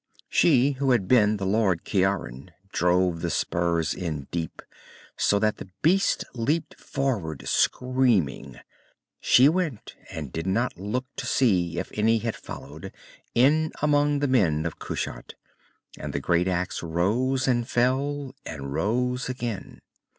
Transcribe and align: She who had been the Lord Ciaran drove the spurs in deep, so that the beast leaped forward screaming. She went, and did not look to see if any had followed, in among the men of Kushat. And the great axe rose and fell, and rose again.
She 0.29 0.71
who 0.71 0.89
had 0.89 1.07
been 1.07 1.37
the 1.37 1.45
Lord 1.45 1.85
Ciaran 1.85 2.49
drove 2.71 3.21
the 3.21 3.29
spurs 3.29 3.93
in 3.93 4.27
deep, 4.31 4.63
so 5.15 5.37
that 5.37 5.57
the 5.57 5.69
beast 5.83 6.25
leaped 6.33 6.79
forward 6.79 7.47
screaming. 7.47 8.57
She 9.19 9.47
went, 9.47 9.93
and 10.09 10.33
did 10.33 10.47
not 10.47 10.75
look 10.75 11.05
to 11.17 11.27
see 11.27 11.77
if 11.77 11.91
any 11.93 12.17
had 12.17 12.35
followed, 12.35 12.91
in 13.35 13.71
among 13.79 14.21
the 14.21 14.27
men 14.27 14.65
of 14.65 14.79
Kushat. 14.79 15.35
And 15.99 16.13
the 16.13 16.19
great 16.19 16.47
axe 16.47 16.81
rose 16.81 17.47
and 17.47 17.69
fell, 17.69 18.33
and 18.43 18.73
rose 18.73 19.29
again. 19.29 19.81